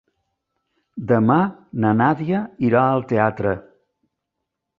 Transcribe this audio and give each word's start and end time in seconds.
Demà 1.11 1.37
na 1.83 1.91
Nàdia 1.99 2.41
irà 2.71 2.83
al 2.95 3.05
teatre. 3.13 3.53